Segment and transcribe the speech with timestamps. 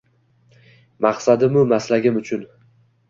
[1.07, 2.43] Maqsadimu maslagim uchun